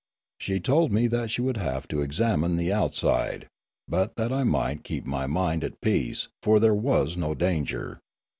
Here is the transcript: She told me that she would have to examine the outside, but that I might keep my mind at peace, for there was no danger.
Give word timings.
She 0.39 0.59
told 0.59 0.91
me 0.91 1.05
that 1.09 1.29
she 1.29 1.43
would 1.43 1.57
have 1.57 1.87
to 1.89 2.01
examine 2.01 2.55
the 2.55 2.73
outside, 2.73 3.47
but 3.87 4.15
that 4.15 4.31
I 4.33 4.43
might 4.43 4.83
keep 4.83 5.05
my 5.05 5.27
mind 5.27 5.63
at 5.63 5.79
peace, 5.79 6.27
for 6.41 6.59
there 6.59 6.73
was 6.73 7.15
no 7.15 7.35
danger. 7.35 7.99